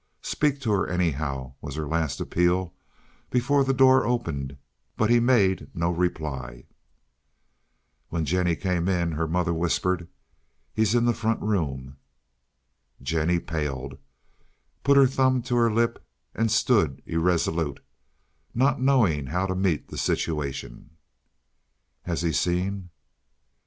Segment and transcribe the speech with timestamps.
[0.23, 2.73] "Speak to her, anyhow," was her last appeal
[3.29, 4.57] before the door opened;
[4.97, 6.65] but he made no reply.
[8.09, 10.07] When Jennie came in her mother whispered,
[10.73, 11.97] "He is in the front room."
[12.99, 13.99] Jennie paled,
[14.83, 17.79] put her thumb to her lip and stood irresolute,
[18.55, 20.97] not knowing how to meet the situation.
[22.05, 22.89] "Has he seen?"